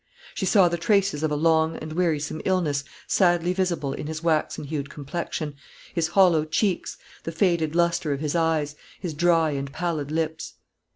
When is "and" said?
1.77-1.93, 9.51-9.71